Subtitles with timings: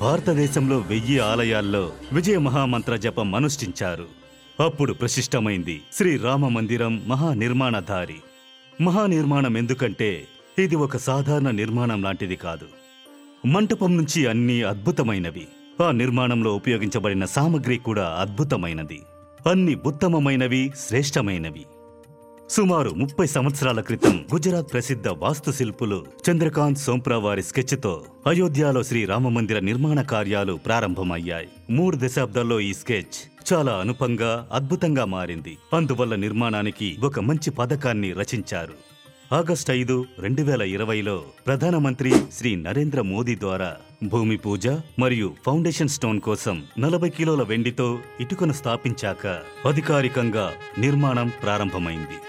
[0.00, 4.06] భారతదేశంలో వెయ్యి ఆలయాల్లో విజయ మహామంత్ర జపం అనుష్ఠించారు.
[4.60, 8.14] అప్పుడు ప్రశిష్టమైంది శ్రీ రామ మందిరం మహానిర్మాణధారి.
[8.80, 10.26] మహానిర్మాణం ఎందుకంటే
[10.58, 12.66] ఇది ఒక సాధారణ నిర్మాణం లాంటిది కాదు.
[13.46, 15.48] మంటపం నుంచి అన్ని అద్భుతమైనవి.
[15.82, 19.02] ఆ నిర్మాణంలో ఉపయోగించబడిన సామగ్రి కూడా అద్భుతమైనది.
[19.50, 21.64] అన్ని ఉత్తమమైనవి శ్రేష్టమైనవి.
[22.52, 30.02] సుమారు ముప్పై సంవత్సరాల క్రితం గుజరాత్ ప్రసిద్ధ వాస్తుశిల్పులు చంద్రకాంత్ సోంప్రా వారి స్కెచ్తో అయోధ్యలో శ్రీ రామమందిర నిర్మాణ
[30.02, 31.48] కార్యాలు ప్రారంభమయ్యాయి.
[31.70, 33.18] మూడు దశాబ్దాల్లో ఈ స్కెచ్
[33.52, 35.58] చాలా అనుపంగా అద్భుతంగా మారింది.
[35.72, 38.74] అందువల్ల నిర్మాణానికి ఒక మంచి పథకాన్ని రచించారు.
[39.34, 46.20] ఆగస్ట్ ఐదు రెండు వేల ఇరవైలో ప్రధానమంత్రి శ్రీ నరేంద్ర మోదీ ద్వారా భూమి పూజ మరియు ఫౌండేషన్ స్టోన్
[46.20, 49.26] కోసం నలభై కిలోల వెండితో ఇటుకను స్థాపించాక
[49.68, 52.20] అధికారికంగా నిర్మాణం ప్రారంభమైంది.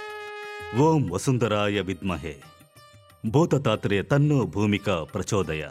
[0.77, 2.36] ఓం వసుంధరాయ విద్మహే.
[3.26, 5.64] భూతతాత్రే తన్నో భూమిక ప్రచోదయ.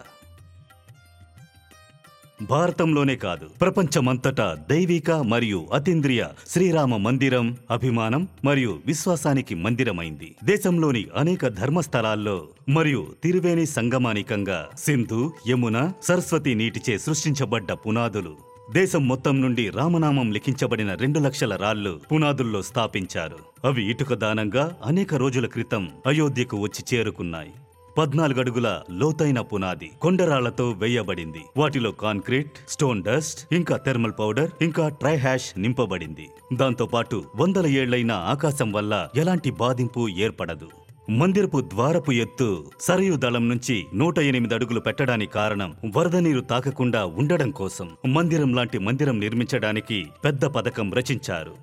[2.43, 10.37] భారతంలోనే కాదు ప్రపంచమంతటా దైవిక మరియు అతీంద్రియ శ్రీరామ మందిరం అభిమానం మరియు విశ్వాసానికి మందిరమైంది.
[10.45, 18.52] దేశంలోని అనేక ధర్మస్థలాల్లో మరియు తిరువేణి సంగమానికంగా సింధు యమున సరస్వతి నీటిచే సృష్టించబడ్డ పునాదులు.
[18.71, 23.39] దేశం మొత్తం నుండి రామనామం లిఖించబడిన రెండు లక్షల రాళ్ళు పునాదుల్లో స్థాపించారు.
[23.65, 27.53] అవి ఇటుక దానంగా అనేక రోజుల క్రితం అయోధ్యకు వచ్చి చేరుకున్నాయి.
[27.99, 31.41] పద్నాలుగు అడుగుల లోతైన పునాది కొండరాళ్ళతో వేయబడింది.
[31.57, 36.29] వాటిలో కాంక్రీట్ స్టోన్ డస్ట్ ఇంకా థెర్మల్ పౌడర్ ఇంకా ట్రై హ్యాష్ నింపబడింది.
[36.55, 40.69] దాంతోపాటు వందల ఏళ్ళైన ఆకాశం వల్ల ఎలాంటి బాధింపు ఏర్పడదు.
[41.11, 47.51] మందిరపు ద్వారపు ఎత్తు సరయు దళం నుంచి నూట ఎనిమిది అడుగులు పెట్టడానికి కారణం వరద నీరు తాకకుండా ఉండడం
[47.51, 51.57] కోసం మందిరం లాంటి మందిరం నిర్మించడానికి పెద్ద పథకం రచించారు.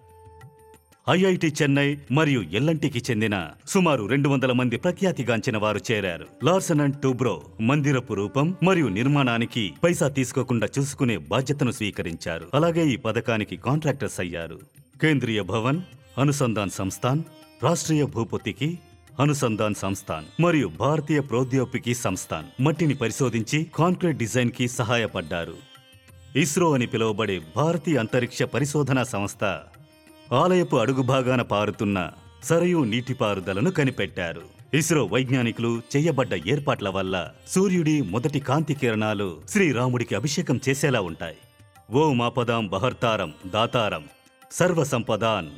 [1.09, 6.25] ఐఐటి చెన్నై మరియు ఎల్లంటికి చెందిన సుమారు రెండు వందల మంది ప్రఖ్యాతిగాంచిన వారు చేరారు.
[6.43, 12.47] లార్సన్ అండ్ టూబ్రో మందిరపు రూపం మరియు నిర్మాణానికి పైసా తీసుకోకుండా చూసుకునే బాధ్యతను స్వీకరించారు.
[12.53, 14.59] అలాగే ఈ పథకానికి కాంట్రాక్టర్స్ అయ్యారు.
[15.01, 15.81] కేంద్రీయ భవన్
[16.17, 17.23] అనుసంధాన్ సంస్థాన్
[17.63, 18.79] రాష్ట్రీయ భూపతికి
[19.19, 25.55] అనుసంధాన్ సంస్థాన్ మరియు భారతీయ ప్రౌద్యోగికి సంస్థాన్ మట్టిని పరిశోధించి కాంక్రీట్ డిజైన్కి సహాయపడ్డారు.
[26.35, 29.43] ఇస్రో అని పిలువబడే భారతీయ అంతరిక్ష పరిశోధనా సంస్థ
[30.33, 32.11] ఆలయపు అడుగు భాగాన పారుతున్న
[32.43, 34.41] సరయు నీటిపారుదలను కనిపెట్టారు.
[34.73, 41.37] ఇస్రో వైజ్ఞానికులు చేయబడ్డ ఏర్పాట్ల వల్ల సూర్యుడి మొదటి కాంతి కిరణాలు శ్రీరాముడికి అభిషేకం చేసేలా ఉంటాయి.
[41.91, 44.03] ఓ మాపదాం బహర్తారం దాతారం
[44.51, 45.49] సర్వ సంపదాన్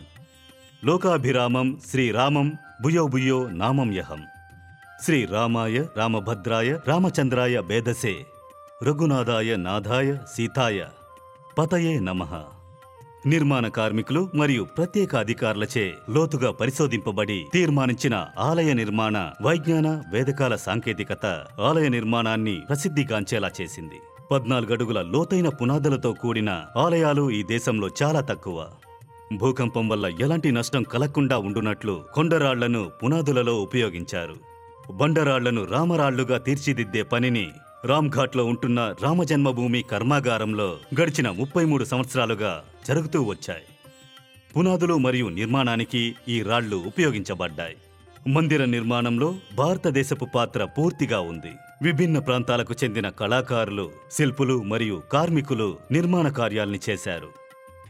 [0.86, 4.24] లోకాభిరామం శ్రీరామం భుయో భుయో నామం యహం.
[5.04, 8.26] శ్రీరామాయ రామభద్రాయ రామచంద్రాయ భేదసే.
[8.84, 10.86] రఘునాథాయ నాథాయ సీతాయ.
[11.58, 12.42] పతయే నమః.
[13.26, 21.26] నిర్మాణ కార్మికులు మరియు ప్రత్యేక అధికారులచే లోతుగా పరిశోధింపబడి తీర్మానించిన ఆలయ నిర్మాణ వైజ్ఞాన వేదకాల సాంకేతికత
[21.62, 23.96] ఆలయ నిర్మాణాన్ని ప్రసిద్ధిగాంచేలా చేసింది.
[24.32, 28.68] పద్నాలుగు అడుగుల లోతైన పునాదులతో కూడిన ఆలయాలు ఈ దేశంలో చాలా తక్కువ.
[29.32, 34.36] భూకంపం వల్ల ఎలాంటి నష్టం కలగకుండా ఉండునట్లు కొండరాళ్ళను పునాదులలో ఉపయోగించారు.
[34.92, 37.52] బండరాళ్ళను రామరాళ్ళుగా తీర్చిదిద్దే పనిని
[37.86, 43.62] రామ్ఘాట్లో ఉంటున్న రామజన్మభూమి కర్మాగారంలో గడిచిన ముప్పై మూడు సంవత్సరాలుగా జరుగుతూ వచ్చాయి.
[44.58, 47.76] పునాదులు మరియు నిర్మాణానికి ఈ రాళ్ళు ఉపయోగించబడ్డాయి.
[48.30, 51.52] మందిర నిర్మాణంలో భారతదేశపు పాత్ర పూర్తిగా ఉంది.
[51.84, 57.28] విభిన్న ప్రాంతాలకు చెందిన కళాకారులు శిల్పులు మరియు కార్మికులు నిర్మాణ కార్యాల్ని చేశారు.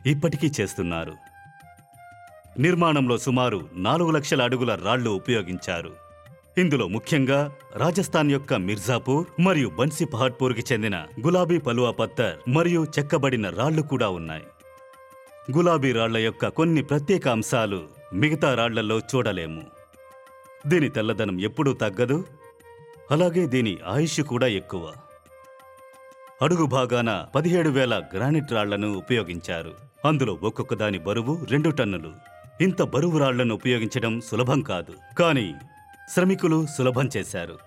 [0.05, 1.30] ఇప్పటికీ చేస్తున్నారు.
[2.59, 5.91] నిర్మాణంలో సుమారు నాలుగు లక్షల అడుగుల రాళ్ళు ఉపయోగించారు.
[6.57, 13.81] ఇందులో ముఖ్యంగా రాజస్థాన్ యొక్క మిర్జాపూర్ మరియు బన్సీ పహాడ్పూర్కి చెందిన గులాబీ పలువా పత్తర్ మరియు చెక్కబడిన రాళ్ళు
[13.81, 14.43] కూడా ఉన్నాయి.
[15.57, 19.61] గులాబీ రాళ్ళ యొక్క కొన్ని ప్రత్యేక అంశాలు మిగతా రాళ్ళలో చూడలేము.
[20.67, 22.25] దీని తెల్లదనం ఎప్పుడూ తగ్గదు.
[23.11, 24.93] అలాగే దీని ఆయుష్ కూడా ఎక్కువ.
[26.41, 29.73] అడుగు భాగాన పదిహేడు వేల గ్రానైట్ రాళ్ళను ఉపయోగించారు.
[30.05, 32.30] అందులో ఒక్కొక్క దాని బరువు రెండు టన్నులు.
[32.61, 34.93] ఇంత బరువు రాళ్ళను ఉపయోగించడం సులభం కాదు.
[35.19, 35.53] కానీ
[36.13, 37.57] శ్రమికులు సులభం చేశారు.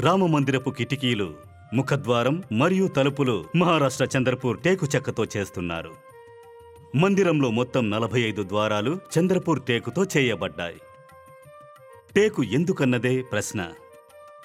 [0.00, 1.34] రామమందిరపు కిటికీలు
[1.74, 5.90] ముఖద్వారం మరియు తలుపులు మహారాష్ట్ర చంద్రపూర్ టేకు చెక్కతో చేస్తున్నారు.
[6.96, 10.80] మందిరంలో మొత్తం నలభై ఐదు ద్వారాలు చంద్రపూర్ టేకుతో చేయబడ్డాయి.
[12.16, 13.68] టేకు ఎందుకన్నదే ప్రశ్న.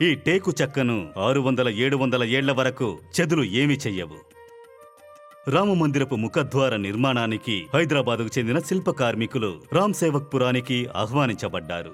[0.01, 4.34] ఈ టేకు చెక్కను ఆరు వందల ఏడు వందల ఏళ్ళ వరకు చెదులు ఏమీ చెయ్యవు.
[5.47, 11.91] రామమందిరపు ముఖద్వార నిర్మాణానికి హైదరాబాదుకు చెందిన శిల్ప కార్మికులు రామ్ సేవక్ పురానికి ఆహ్వానించబడ్డారు.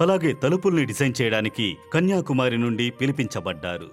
[0.00, 3.90] అలాగే తలుపుల్ని డిజైన్ చేయడానికి కన్యాకుమారి నుండి పిలిపించబడ్డారు.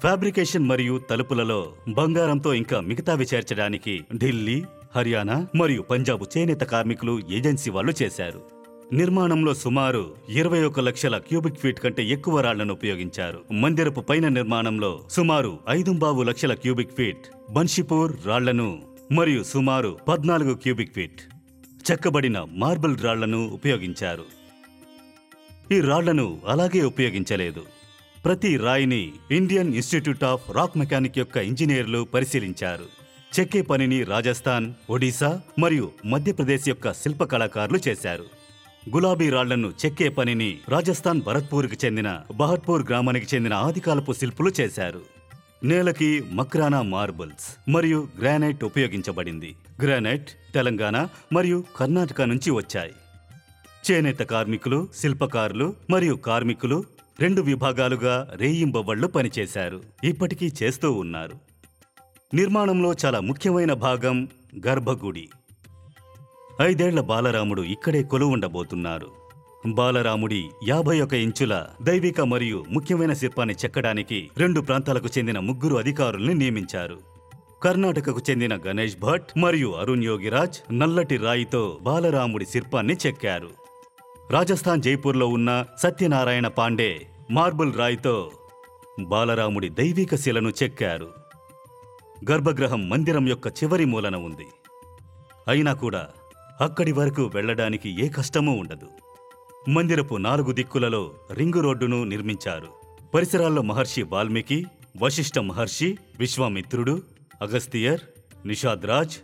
[0.00, 4.64] ఫ్యాబ్రికేషన్ మరియు తలుపులలో బంగారంతో ఇంకా మిగతావి చేర్చడానికి ఢిల్లీ
[4.96, 8.61] హర్యానా మరియు పంజాబ్ చేనేత కార్మికులు ఏజెన్సీ వాళ్ళు చేశారు.
[8.98, 13.38] నిర్మాణంలో సుమారు ఇరవై ఒక లక్షల క్యూబిక్ ఫీట్ కంటే ఎక్కువ రాళ్ళను ఉపయోగించారు.
[13.52, 20.92] మందిరపు పైన నిర్మాణంలో సుమారు ఐదు బావు లక్షల క్యూబిక్ ఫీట్ బన్షిపూర్ రాళ్ళను మరియు సుమారు పద్నాలుగు క్యూబిక్
[20.94, 21.22] ఫీట్
[21.90, 24.26] చెక్కబడిన మార్బుల్ రాళ్ళను ఉపయోగించారు.
[25.72, 27.64] ఈ రాళ్ళను అలాగే ఉపయోగించలేదు.
[28.24, 32.84] ప్రతి రాయిని Indian Institute of Rock mechanic యొక్క ఇంజనీర్లు పరిశీలించారు.
[33.40, 38.41] చెక్కే పనిని రాజస్థాన్ ఒడిశా మరియు మధ్యప్రదేశ్ యొక్క శిల్ప కళాకారులు చేశారు.
[38.90, 45.00] గులాబీ రాళ్ళను చెక్కే పనిని రాజస్థాన్ భరత్పూర్కి చెందిన బహత్పూర్ గ్రామానికి చెందిన ఆదికాలపు శిల్పులు చేశారు.
[45.64, 49.56] నేలకి మక్రానా మార్బుల్స్ మరియు గ్రానైట్ ఉపయోగించబడింది.
[49.82, 52.92] గ్రానైట్ తెలంగాణ మరియు కర్ణాటక నుంచి వచ్చాయి.
[53.90, 56.84] చేనేత కార్మికులు శిల్పకారులు మరియు కార్మికులు
[57.20, 59.82] రెండు విభాగాలుగా రేయింబవళ్ళు పనిచేశారు.
[60.04, 61.32] ఇప్పటికీ చేస్తూ ఉన్నారు.
[62.34, 64.28] నిర్మాణంలో చాలా ముఖ్యమైన భాగం
[64.66, 65.28] గర్భగుడి.
[66.62, 69.08] ఐదేళ్ళ బాలరాముడు ఇక్కడే కొలువుండబోతున్నారు.
[69.66, 76.98] బాలరాముడి యాభై ఒక ఇంచుల దైవిక మరియు ముఖ్యమైన శిల్పాన్ని చెక్కడానికి రెండు ప్రాంతాలకు చెందిన ముగ్గురు అధికారుల్ని నియమించారు.
[77.62, 83.50] కర్ణాటకకు చెందిన గణేష్ భట్ మరియు అరుణ్ యోగిరాజ్ నల్లటి రాయితో బాలరాముడి శిల్పాన్ని చెక్కారు.
[84.30, 88.30] రాజస్థాన్ జైపూర్లో ఉన్న సత్యనారాయణ పాండే మార్బుల్ రాయితో
[89.00, 91.08] బాలరాముడి దైవిక శిలను చెక్కారు.
[92.30, 94.46] గర్భగృహం మందిరం యొక్క చివరి మూలన ఉంది.
[95.48, 96.08] అయినా కూడా
[96.60, 98.88] అక్కడి వరకు వెళ్ళడానికి ఏ కష్టమూ ఉండదు.
[99.70, 102.68] మందిరపు నాలుగు దిక్కులలో రింగు రోడ్డును నిర్మించారు.
[103.14, 104.66] పరిసరాల్లో మహర్షి వాల్మీకి
[105.02, 107.02] వశిష్ఠ మహర్షి విశ్వామిత్రుడు
[107.42, 108.00] అగస్తియర్
[108.46, 109.16] నిషాద్రాజ్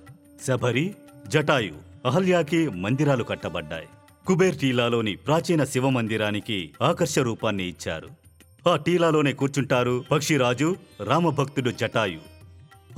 [0.47, 0.95] శబరి
[1.29, 1.75] జటాయు
[2.07, 3.87] అహల్యాకి మందిరాలు కట్టబడ్డాయి.
[4.27, 8.09] కుబేర్ టీలాలోని ప్రాచీన శివ మందిరానికి ఆకర్ష రూపాన్ని ఇచ్చారు.
[8.69, 12.21] ఆ టీలాలోనే కూర్చుంటారు పక్షిరాజు రామభక్తుడు జటాయు.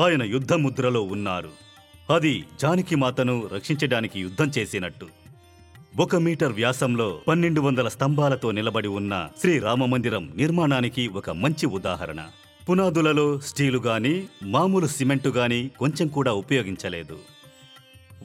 [0.03, 1.70] ఆయన యుద్ధముద్రలో ఉన్నారు.
[2.11, 5.07] అది జానకి మాతను రక్షించడానికి యుద్ధం చేసినట్టు.
[6.01, 12.21] ఒక మీటర్ వ్యాసంలో పన్నెండు వందల స్తంభాలతో నిలబడి ఉన్న శ్రీ రామమందిరం నిర్మాణానికి ఒక మంచి ఉదాహరణ.
[12.71, 17.19] పునాదులలో స్టీలు గాని మామూలు సిమెంటు గాని కొంచెం కూడా ఉపయోగించలేదు.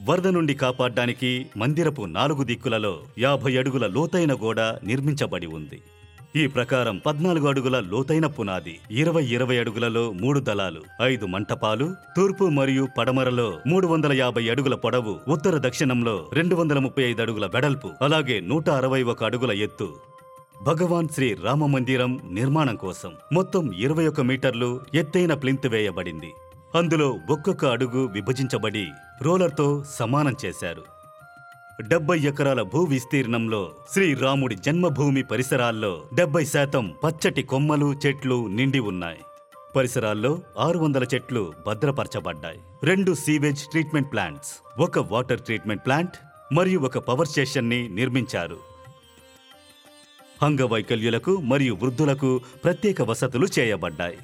[0.04, 5.82] వరద నుండి కాపాడ్డానికి మందిరపు నాలుగు దిక్కులలో యాభై అడుగుల లోతైన గోడ నిర్మించబడి ఉంది.
[6.34, 12.88] ఈ ప్రకారం పద్నాలుగు అడుగుల లోతైన పునాది ఇరవై ఇరవై అడుగులలో మూడు దళాలు ఐదు మంటపాలు తూర్పు మరియు
[12.98, 18.40] పడమరలో మూడు వందల యాభై అడుగుల పొడవు ఉత్తర దక్షిణంలో రెండు వందల ముప్పై ఐదు అడుగుల వెడల్పు అలాగే
[18.40, 19.88] నూట అరవై ఒక అడుగుల ఎత్తు.
[20.62, 26.32] భగవాన్ శ్రీ రామ మందిరం నిర్మాణం కోసం మొత్తం ఇరవై ఒక మీటర్లు ఎత్తైన ప్లింత్ వేయబడింది.
[26.74, 28.86] అందులో ఒక్కొక్క అడుగు విభజించబడి
[29.22, 30.95] రోలర్తో సమానం చేశారు.
[31.82, 39.18] డెబ్బై ఎకరాల భూ విస్తీర్ణంలో శ్రీరాముడి జన్మభూమి పరిసరాల్లో డెబ్బై శాతం పచ్చటి కొమ్మలు చెట్లు నిండి ఉన్నాయి.
[39.76, 42.58] పరిసరాల్లో ఆరు వందల చెట్లు భద్రపరచబడ్డాయి.
[42.84, 46.16] రెండు సీవేజ్ ట్రీట్మెంట్ ప్లాంట్స్ ఒక వాటర్ ట్రీట్మెంట్ ప్లాంట్
[46.52, 48.56] మరియు ఒక పవర్ స్టేషన్ని నిర్మించారు.
[50.42, 54.18] అంగవైకల్యులకు మరియు వృద్ధులకు ప్రత్యేక వసతులు చేయబడ్డాయి.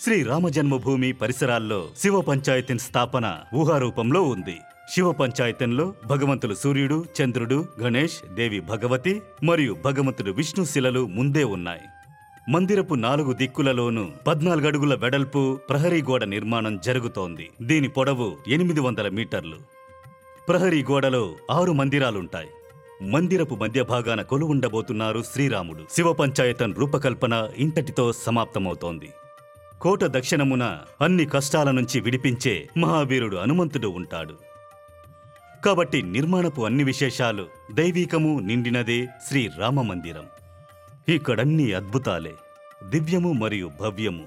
[0.00, 4.56] శ్రీ రామ జన్మభూమి పరిసరాల్లో శివ పంచాయతీన్ స్థాపన ఊహారూపంలో ఉంది.
[4.94, 11.80] శివ పంచాయతంలో భగవంతుడు సూర్యుడు చంద్రుడు గణేష్ దేవి భగవతి మరియు భగవంతుడు విష్ణు శిలలు ముందే ఉన్నాయి.
[12.50, 17.50] మందిరపు నాలుగు దిక్కులలోనూ పద్నాలుగు అడుగుల వెడల్పు ప్రహరీ గోడ నిర్మాణం జరుగుతోంది.
[17.62, 19.56] దీని పొడవు ఎనిమిది వందల మీటర్లు.
[20.48, 22.48] ప్రహరీ గోడలో ఆరు మందిరాలుంటాయి.
[23.10, 25.84] మందిరపు మధ్య భాగాన కొలువుండబోతున్నారు శ్రీరాముడు.
[25.90, 29.08] శివ పంచాయతన్ రూపకల్పన ఇంతటితో సమాప్తమవుతోంది.
[29.80, 34.47] కోట దక్షిణమున అన్ని కష్టాల నుంచి విడిపించే మహావీరుడు హనుమంతుడు ఉంటాడు.
[35.64, 40.26] కాబట్టి నిర్మాణపు అన్ని విశేషాలు దైవీకము నిండినదే శ్రీ రామ మందిరం.
[41.08, 42.32] ఇక్కడన్ని అద్భుతాలే
[42.84, 44.26] దివ్యము మరియు భవ్యము.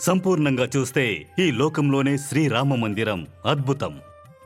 [0.00, 4.00] సంపూర్ణంగా చూస్తే ఈ లోకంలోనే శ్రీరామ మందిరం అద్భుతం.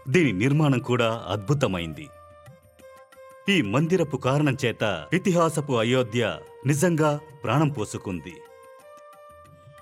[0.09, 2.09] దీని నిర్మాణం కూడా అద్భుతమైంది.
[3.49, 8.33] ఈ మందిరపు కారణం చేత ఇతిహాసపు అయోధ్య నిజంగా ప్రాణం పోసుకుంది.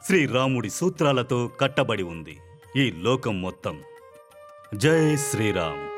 [0.06, 2.38] శ్రీరాముడి సూత్రాలతో కట్టబడి ఉంది
[2.76, 3.80] ఈ లోకం మొత్తం.
[4.74, 5.97] జై శ్రీరామ్.